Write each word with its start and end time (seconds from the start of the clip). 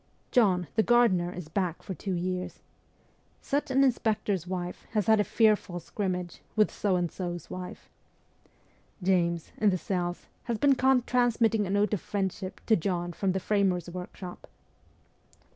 'John, 0.31 0.65
the 0.75 0.81
gardener, 0.81 1.31
is 1.31 1.47
back 1.47 1.83
for 1.83 1.93
two 1.93 2.13
years.'' 2.15 2.63
Such 3.43 3.69
an 3.69 3.83
inspector's 3.83 4.47
wife 4.47 4.87
has 4.93 5.05
had 5.05 5.19
a 5.19 5.23
fearful 5.23 5.79
scrimmage 5.79 6.41
with 6.55 6.71
So 6.71 6.95
and 6.95 7.11
So's 7.11 7.51
wife.'' 7.51 7.87
James, 9.03 9.51
in 9.57 9.69
the 9.69 9.77
cells, 9.77 10.25
has 10.45 10.57
been 10.57 10.73
caught 10.73 11.05
transmitting 11.05 11.67
a 11.67 11.69
note 11.69 11.93
of 11.93 12.01
friendship 12.01 12.61
to 12.65 12.75
John 12.75 13.13
from 13.13 13.33
the 13.33 13.39
framers' 13.39 13.91
workshop.' 13.91 14.47